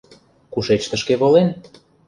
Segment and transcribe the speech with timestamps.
[0.53, 1.47] Кушеч тышке волен?